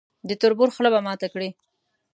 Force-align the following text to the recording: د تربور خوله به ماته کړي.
د 0.27 0.29
تربور 0.41 0.69
خوله 0.75 0.89
به 0.93 0.99
ماته 1.07 1.27
کړي. 1.33 1.49